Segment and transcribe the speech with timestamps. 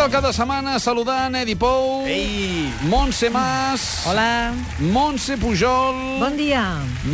[0.00, 2.70] del cap de setmana, saludant Edi Pou, Ei!
[2.88, 4.54] Montse Mas, Hola.
[4.78, 6.62] Montse Pujol, Bon dia.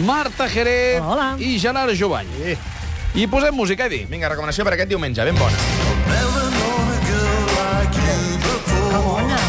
[0.06, 1.35] Marta Jerez Hola.
[1.43, 2.30] i Gerard Jovany.
[2.45, 2.54] Eh.
[3.17, 4.04] I posem música, Edi.
[4.07, 5.59] Vinga, recomanació per aquest diumenge, ben bona.
[9.03, 9.40] Bona.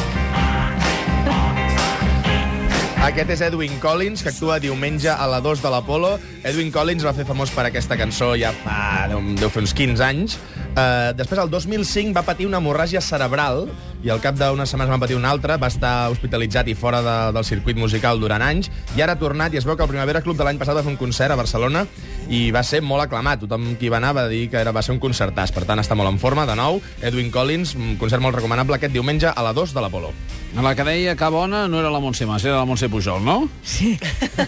[3.07, 6.15] Aquest és Edwin Collins, que actua diumenge a la 2 de l'Apolo.
[6.41, 9.05] Edwin Collins va fer famós per aquesta cançó ja fa...
[9.13, 10.39] deu, deu fer uns 15 anys.
[10.78, 13.64] Uh, després, el 2005, va patir una hemorràgia cerebral
[14.04, 15.57] i al cap d'unes setmanes va patir una altra.
[15.61, 19.54] Va estar hospitalitzat i fora de, del circuit musical durant anys i ara ha tornat
[19.54, 21.39] i es veu que el Primavera Club de l'any passat va fer un concert a
[21.39, 21.86] Barcelona
[22.29, 23.43] i va ser molt aclamat.
[23.46, 25.54] Tothom qui va anar va dir que era, va ser un concertàs.
[25.56, 26.46] Per tant, està molt en forma.
[26.47, 30.14] De nou, Edwin Collins, un concert molt recomanable aquest diumenge a la 2 de l'Apolo.
[30.57, 33.50] La que deia que bona no era la Montse Mas, era la Montse Pujol, no?
[33.61, 33.92] Sí.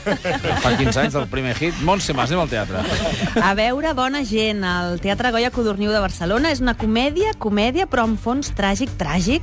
[0.63, 1.75] Fa 15 anys del primer hit.
[1.85, 2.81] Montse Mas, anem al teatre.
[3.43, 8.07] A veure, bona gent, al Teatre Goya Codorniu de Barcelona és una comèdia, comèdia, però
[8.09, 9.38] en fons tràgic, tràgic,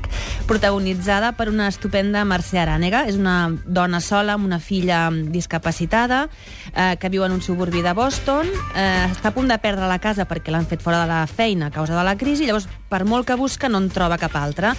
[0.46, 3.04] protagonitzada per una estupenda Mercè Arànega.
[3.10, 6.28] És una dona sola amb una filla discapacitada
[6.74, 8.46] eh, que viu en un suburbi de Boston.
[8.76, 11.66] Eh, està a punt de perdre la casa perquè l'han fet fora de la feina
[11.68, 14.74] a causa de la crisi, llavors, per molt que busca, no en troba cap altra.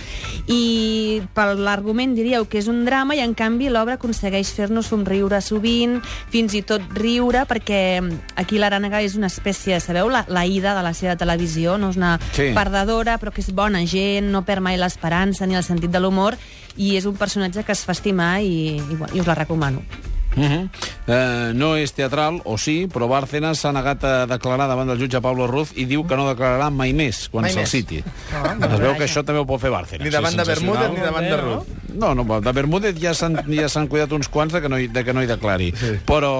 [0.47, 5.41] I per l'argument diríeu que és un drama i, en canvi, l'obra aconsegueix fer-nos somriure
[5.43, 5.97] sovint,
[6.31, 7.81] fins i tot riure, perquè
[8.39, 11.97] aquí l'Arànega és una espècie, sabeu, la, la ida de la seva televisió, no és
[11.99, 12.51] una Sí.
[12.53, 15.06] perdedora, però que és bona gent, no perd mai l'esperança
[15.47, 16.37] ni el sentit de l'humor,
[16.77, 19.81] i és un personatge que es fa estimar i, i, i us la recomano.
[20.35, 20.69] Uh -huh.
[21.07, 25.21] Eh, no és teatral, o sí, però Bárcenas s'ha negat a declarar davant del jutge
[25.23, 28.03] Pablo Ruz i diu que no declararà mai més quan se'l citi.
[28.03, 30.05] es veu que això també ho pot fer Bárcenas.
[30.05, 30.53] Ni davant És de.
[30.53, 31.75] Bermúdez ni davant de Ruth.
[31.97, 34.87] No, no, de Bermúdez ja s'han ja s'han cuidat uns quants de que no hi,
[34.91, 35.71] de que no hi declari.
[35.73, 35.95] Sí.
[36.05, 36.31] Però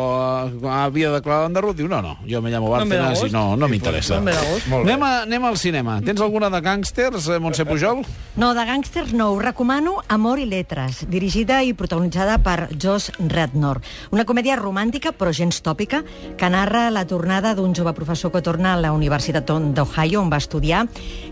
[0.52, 3.56] uh, havia declarat davant de Ruth, diu, no, no, jo me llamo Bárcenas i no,
[3.58, 4.20] no m'interessa.
[4.22, 4.36] Bé.
[4.82, 5.98] Anem, a, anem al cinema.
[6.06, 8.04] Tens alguna de gàngsters, eh, Montse Pujol?
[8.38, 9.32] No, de gàngsters no.
[9.38, 13.82] Us recomano Amor i Letres, dirigida i protagonitzada per Josh Rednor.
[14.12, 16.04] Una comèdia romàntica, però gens tòpica,
[16.38, 20.38] que narra la tornada d'un jove professor que torna a la Universitat d'Ohio, on va
[20.42, 20.86] estudiar,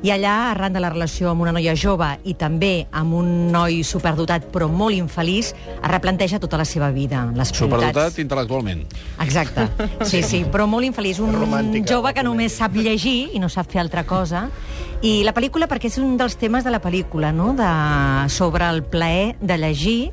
[0.04, 3.82] i allà, arran de la relació amb una noia jove i també amb un noi
[3.84, 7.26] superdotat, però molt infeliç, es replanteja tota la seva vida.
[7.36, 8.86] Les Superdotat prioritats- intel·lectualment.
[9.26, 9.68] Exacte,
[10.10, 11.20] sí, sí, però molt infeliç.
[11.20, 14.48] Un Romàntica, jove que només sap llegir i no sap fer altra cosa.
[15.06, 17.54] I la pel·lícula, perquè és un dels temes de la pel·lícula, no?
[17.54, 20.12] de, sobre el plaer de llegir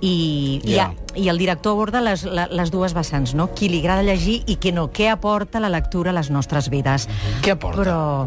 [0.00, 0.90] i, Ja.
[1.14, 3.48] i, i el director aborda les, les dues vessants, no?
[3.54, 4.88] Qui li agrada llegir i qui no.
[4.92, 7.08] Què aporta la lectura a les nostres vides.
[7.42, 7.82] Què aporta?
[7.82, 8.26] Però,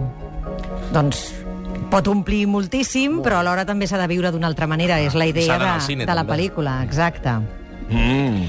[0.94, 1.24] doncs,
[1.90, 5.00] pot omplir moltíssim, però alhora també s'ha de viure d'una altra manera.
[5.02, 6.34] És la idea de, cine, de la també.
[6.36, 7.38] pel·lícula, exacte.
[7.90, 8.44] Mm.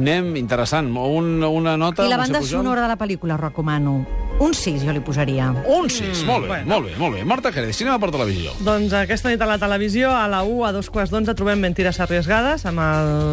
[0.00, 0.88] Anem, interessant.
[0.98, 2.04] Un, una nota...
[2.06, 4.00] I la banda sonora de la pel·lícula, recomano.
[4.42, 5.52] Un 6 jo li posaria.
[5.70, 6.66] Un 6, mm, molt bé, bueno.
[6.66, 7.24] molt bé, molt bé.
[7.24, 8.50] Marta Jerez, cinema per televisió.
[8.66, 12.00] Doncs aquesta nit a la televisió, a la 1, a dos quarts d'onze, trobem Mentiras
[12.02, 12.82] arriesgades, amb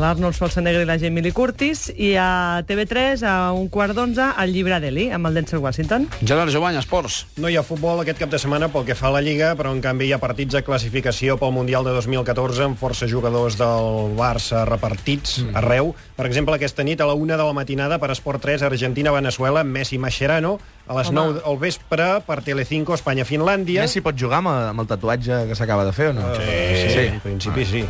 [0.02, 4.54] l'Arnold Schwarzenegger i la Jamie Lee Curtis, i a TV3, a un quart d'onze, el
[4.54, 6.06] llibre d'Eli, amb el Denzel Washington.
[6.22, 7.26] Gerard Jovany, esports.
[7.42, 9.74] No hi ha futbol aquest cap de setmana pel que fa a la Lliga, però
[9.74, 14.14] en canvi hi ha partits de classificació pel Mundial de 2014 amb força jugadors del
[14.20, 15.58] Barça repartits mm.
[15.58, 15.96] arreu.
[16.16, 19.98] Per exemple, aquesta nit a la una de la matinada per Esport 3, Argentina-Venezuela, Messi
[19.98, 20.60] Mascherano,
[20.92, 21.40] a les Home.
[21.40, 23.86] 9 al vespre per Telecinco, Espanya-Finlàndia.
[23.86, 26.26] Messi pot jugar amb, amb el tatuatge que s'acaba de fer o no?
[26.36, 27.86] Sí, sí, en principi sí.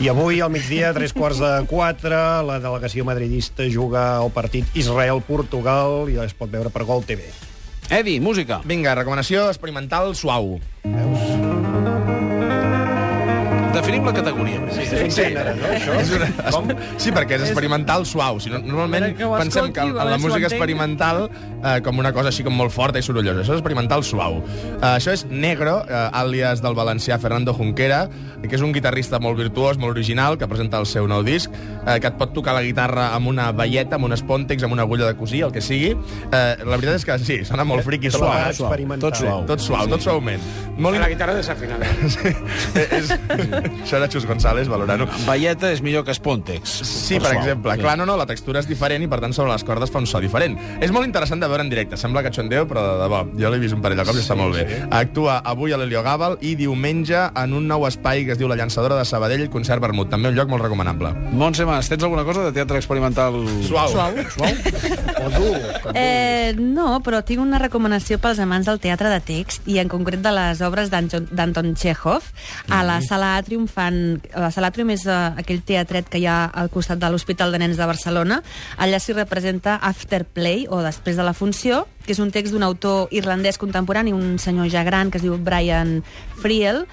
[0.00, 2.18] I avui, al migdia, a tres quarts de quatre,
[2.48, 7.30] la delegació madridista juga al partit Israel-Portugal i es pot veure per Gol TV.
[7.90, 8.60] Edi, música.
[8.66, 10.58] Vinga, recomanació experimental suau.
[14.00, 14.60] Definim la categoria.
[14.70, 15.94] Sí, gènere, no, això?
[16.00, 16.28] És una...
[16.54, 16.70] Com?
[17.00, 18.40] Sí, perquè és experimental suau.
[18.40, 22.30] Si no, normalment que pensem que en a la música experimental eh, com una cosa
[22.32, 23.42] així com molt forta i sorollosa.
[23.44, 24.40] Això és experimental suau.
[24.40, 28.06] Eh, això és Negro, eh, àlies del valencià Fernando Junquera,
[28.40, 31.98] que és un guitarrista molt virtuós, molt original, que presenta el seu nou disc, eh,
[32.00, 35.10] que et pot tocar la guitarra amb una velleta, amb un Spontex, amb una agulla
[35.10, 35.92] de cosir, el que sigui.
[35.92, 38.30] Eh, la veritat és que sí, sona molt friqui, Tot suau.
[38.32, 38.70] plegat suau.
[38.70, 39.10] experimental.
[39.10, 40.48] Tot suau, tot suau, tot suaument.
[40.80, 41.86] Molt La guitarra desafinada.
[42.10, 42.32] Sí,
[42.96, 43.10] és...
[43.90, 45.08] Això era Xus González, valorant-ho.
[45.26, 46.76] Valleta és millor que Spontex.
[46.86, 47.40] Sí, per suau.
[47.40, 47.72] exemple.
[47.80, 50.06] Clar, no, no, la textura és diferent i, per tant, sobre les cordes fa un
[50.06, 50.54] so diferent.
[50.78, 51.98] És molt interessant de veure en directe.
[51.98, 53.24] Sembla que xondeo, però de debò.
[53.34, 54.78] Jo l'he vist un parell de cops i està molt bé.
[54.94, 58.54] Actua avui a l'Helio Gàbal i diumenge en un nou espai que es diu La
[58.60, 60.06] Llançadora de Sabadell, Concert Vermut.
[60.14, 61.10] També un lloc molt recomanable.
[61.34, 63.40] Montse Mas, tens alguna cosa de teatre experimental...
[63.66, 63.90] Suau.
[63.90, 64.22] Suau?
[64.36, 64.54] Suau?
[65.26, 65.58] O dur.
[65.98, 70.22] Eh, no, però tinc una recomanació pels amants del teatre de text i en concret
[70.22, 72.30] de les obres d'Anton d'Anton Chekhov
[72.70, 74.20] a la sala Atrium fa fan...
[74.36, 77.80] La Salatrium és uh, aquell teatret que hi ha al costat de l'Hospital de Nens
[77.80, 78.40] de Barcelona.
[78.78, 83.08] Allà s'hi representa Afterplay, o Després de la funció, que és un text d'un autor
[83.14, 86.00] irlandès contemporani, un senyor ja gran, que es diu Brian
[86.40, 86.84] Friel,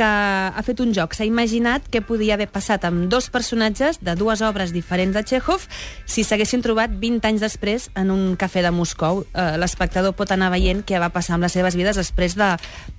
[0.00, 1.12] que ha fet un joc.
[1.12, 5.66] S'ha imaginat què podia haver passat amb dos personatges de dues obres diferents de Chekhov
[6.08, 9.26] si s'haguessin trobat 20 anys després en un cafè de Moscou.
[9.34, 12.54] Eh, L'espectador pot anar veient què va passar amb les seves vides després de,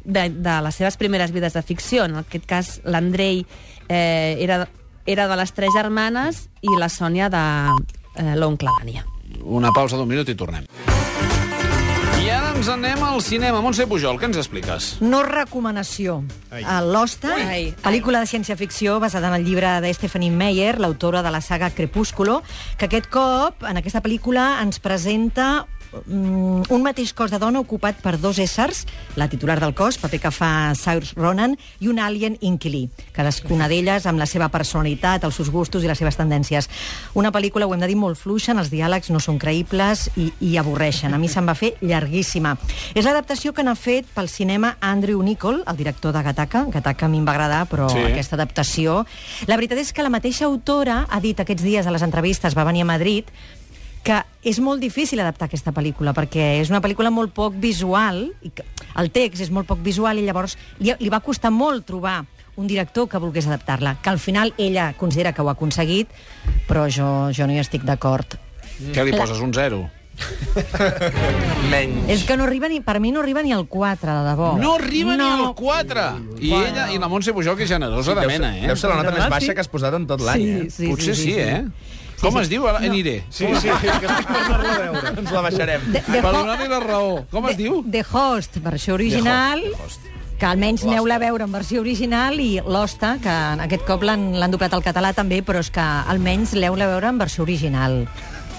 [0.05, 2.05] de, de les seves primeres vides de ficció.
[2.05, 3.45] En aquest cas, l'Andrei
[3.89, 4.67] eh, era,
[5.09, 7.45] era de les tres germanes i la Sònia de
[8.21, 8.69] eh, l'oncle.
[9.41, 10.69] Una pausa d'un minut i tornem.
[12.61, 13.57] Ens anem al cinema.
[13.57, 14.91] Montse Pujol, què ens expliques?
[15.01, 16.19] No recomanació.
[16.53, 16.61] Ai.
[16.61, 17.71] A L'Hosta, Ai.
[17.81, 22.43] pel·lícula de ciència-ficció basada en el llibre de Stephanie Meyer, l'autora de la saga Crepúsculo,
[22.77, 28.15] que aquest cop, en aquesta pel·lícula, ens presenta un mateix cos de dona ocupat per
[28.21, 28.85] dos éssers,
[29.19, 32.85] la titular del cos, paper que fa Saoirse Ronan, i un alien inquilí,
[33.15, 36.69] cadascuna d'elles amb la seva personalitat, els seus gustos i les seves tendències.
[37.19, 40.55] Una pel·lícula, ho hem de dir, molt fluixa, els diàlegs no són creïbles i, i
[40.61, 41.13] avorreixen.
[41.13, 42.55] A mi se'n va fer llarguíssima.
[42.95, 46.65] És l'adaptació que n'ha fet pel cinema Andrew Nichol, el director de Gattaca.
[46.71, 48.03] Gattaca a mi em va agradar, però sí.
[48.11, 49.01] aquesta adaptació...
[49.49, 52.63] La veritat és que la mateixa autora ha dit aquests dies a les entrevistes, va
[52.67, 53.27] venir a Madrid,
[54.03, 58.49] que és molt difícil adaptar aquesta pel·lícula perquè és una pel·lícula molt poc visual i
[58.49, 58.65] que
[58.97, 62.23] el text és molt poc visual i llavors li, li va costar molt trobar
[62.57, 66.09] un director que volgués adaptar-la, que al final ella considera que ho ha aconseguit,
[66.67, 68.35] però jo, jo no hi estic d'acord.
[68.91, 69.85] Què li poses, un zero?
[71.71, 72.09] Menys.
[72.11, 74.49] És que no arriba ni, per mi no arriba ni al 4, de debò.
[74.59, 75.29] No arriba no.
[75.37, 76.05] ni al 4!
[76.41, 78.67] I ella, i la Montse Pujol, que és generosa de Deu mena, ser- eh?
[78.67, 79.55] Deu ser la nota De més baixa sí.
[79.55, 80.67] que has posat en tot l'any, eh?
[80.73, 81.39] Sí, Potser sí, sí, sí.
[81.39, 81.63] eh?
[82.21, 82.67] Com es diu?
[82.69, 83.23] Ara aniré.
[83.33, 85.13] Sí, sí, sí, que anar-la a veure.
[85.23, 85.87] Ens la baixarem.
[85.89, 87.11] De, de, Per donar-li la raó.
[87.33, 87.81] Com es diu?
[87.89, 89.63] The Host, versió original,
[90.41, 93.33] que almenys aneu-la a veure en versió original, i L'Hosta, que
[93.67, 97.11] aquest cop l'han l'han doblat al català també, però és que almenys l'heu-la a veure
[97.13, 98.03] en versió original.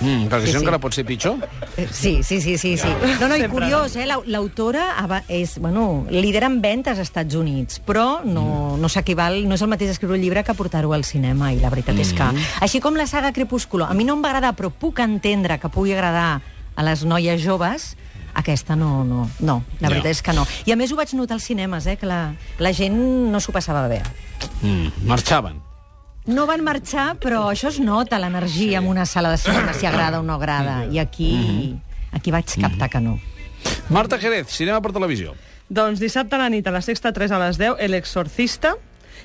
[0.03, 0.65] Mm, perquè Sí, això sí.
[0.65, 1.37] encara pot ser pitjor.
[1.77, 2.77] Eh, Sí, sí, sí, sí.
[2.77, 2.89] sí.
[3.21, 4.07] No, no, i curiós, eh?
[4.07, 4.97] l'au- L'autora
[5.29, 9.69] és, bueno, lidera en ventes als Estats Units, però no, no s'equival, no és el
[9.69, 12.25] mateix escriure un llibre que portar-ho al cinema, i la veritat és que...
[12.61, 15.69] Així com la saga Crepúsculo, a mi no em va agradar, però puc entendre que
[15.69, 16.41] pugui agradar
[16.75, 17.97] a les noies joves,
[18.35, 19.95] aquesta no, no, no, la No.
[19.95, 20.47] veritat és que no.
[20.65, 22.97] I a més ho vaig notar als cinemes, eh, que la, la gent
[23.31, 24.01] no s'ho passava bé.
[24.63, 25.61] Mm, marxaven.
[26.27, 30.21] No van marxar, però això es nota, l'energia en una sala de cinema, si agrada
[30.21, 30.85] o no agrada.
[30.87, 31.75] I aquí,
[32.13, 33.17] aquí vaig captar que no.
[33.91, 35.35] Marta Jerez, cinema per televisió.
[35.69, 38.77] Doncs dissabte a la nit, a la sexta 3 a les 10, El Exorcista,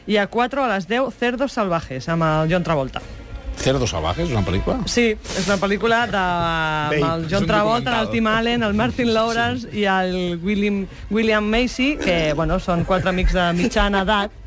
[0.08, 3.04] i a 4 a les 10, Cerdos Salvajes, amb el John Travolta.
[3.58, 4.84] Cerdos salvajes, una pel·lícula?
[4.86, 9.70] Sí, és una pel·lícula de, amb el John Travolta, el Tim Allen, el Martin Lawrence
[9.74, 14.47] i el William, William Macy, que bueno, són quatre amics de mitjana edat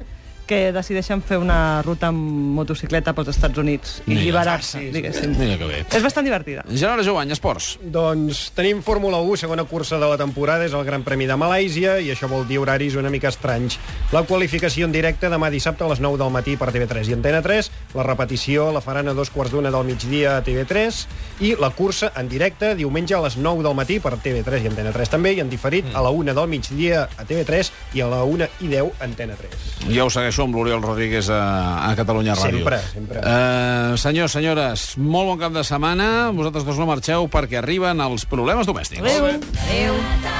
[0.50, 4.94] que decideixen fer una ruta amb motocicleta pels Estats Units i alliberar-se, sí, sí.
[4.96, 5.34] diguéssim.
[5.38, 5.82] Mira que bé.
[5.86, 6.64] És bastant divertida.
[6.70, 7.76] Gerard Jovany, esports.
[7.80, 11.98] Doncs tenim Fórmula 1, segona cursa de la temporada, és el Gran Premi de Malàisia,
[12.02, 13.78] i això vol dir horaris una mica estranys.
[14.10, 17.42] La qualificació en directe demà dissabte a les 9 del matí per TV3 i Antena
[17.46, 21.00] 3, la repetició la faran a dos quarts d'una del migdia a TV3,
[21.46, 24.94] i la cursa en directe diumenge a les 9 del matí per TV3 i Antena
[24.96, 28.24] 3 també, i en diferit a la 1 del migdia a TV3 i a la
[28.26, 29.94] 1 i 10 a Antena 3.
[29.94, 31.40] Ja ho segueixo amb l'Oriol Rodríguez a,
[31.86, 32.62] a Catalunya Ràdio.
[32.62, 33.22] Sempre, sempre.
[33.22, 36.30] Uh, senyors, senyores, molt bon cap de setmana.
[36.36, 39.02] Vosaltres dos no marxeu perquè arriben els problemes domèstics.
[39.04, 39.34] Adéu.
[39.66, 40.39] Adéu.